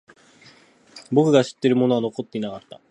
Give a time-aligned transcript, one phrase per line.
[1.11, 2.79] 僕が知っているものは残っていなかった。